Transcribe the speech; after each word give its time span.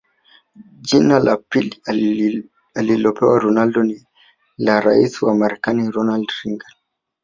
Jina 0.87 1.19
la 1.25 1.35
pili 1.49 1.77
alilopewa 2.79 3.39
Ronaldo 3.47 3.83
ni 3.93 3.97
la 4.67 4.81
rais 4.91 5.21
wa 5.21 5.35
Marekani 5.45 5.91
Ronald 5.99 6.27
Reagan 6.43 6.71